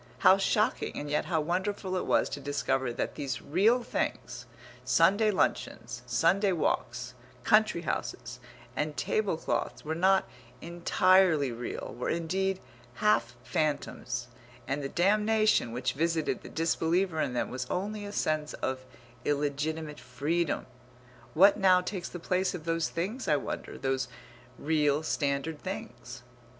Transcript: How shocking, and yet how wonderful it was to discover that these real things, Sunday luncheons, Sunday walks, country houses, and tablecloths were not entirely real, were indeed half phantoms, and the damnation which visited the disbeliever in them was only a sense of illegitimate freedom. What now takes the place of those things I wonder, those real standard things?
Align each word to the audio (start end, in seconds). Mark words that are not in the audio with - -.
How 0.25 0.37
shocking, 0.39 0.93
and 0.97 1.11
yet 1.11 1.25
how 1.25 1.41
wonderful 1.41 1.95
it 1.95 2.07
was 2.07 2.27
to 2.29 2.39
discover 2.39 2.91
that 2.91 3.13
these 3.13 3.39
real 3.39 3.83
things, 3.83 4.47
Sunday 4.83 5.29
luncheons, 5.29 6.01
Sunday 6.07 6.53
walks, 6.53 7.13
country 7.43 7.81
houses, 7.81 8.39
and 8.75 8.97
tablecloths 8.97 9.85
were 9.85 9.93
not 9.93 10.27
entirely 10.59 11.51
real, 11.51 11.93
were 11.95 12.09
indeed 12.09 12.59
half 12.95 13.35
phantoms, 13.43 14.27
and 14.67 14.81
the 14.81 14.89
damnation 14.89 15.71
which 15.71 15.93
visited 15.93 16.41
the 16.41 16.49
disbeliever 16.49 17.21
in 17.21 17.33
them 17.33 17.51
was 17.51 17.67
only 17.69 18.03
a 18.03 18.11
sense 18.11 18.53
of 18.55 18.85
illegitimate 19.23 19.99
freedom. 19.99 20.65
What 21.35 21.57
now 21.59 21.79
takes 21.79 22.09
the 22.09 22.17
place 22.17 22.55
of 22.55 22.65
those 22.65 22.89
things 22.89 23.27
I 23.27 23.35
wonder, 23.35 23.77
those 23.77 24.07
real 24.57 25.03
standard 25.03 25.61
things? 25.61 26.23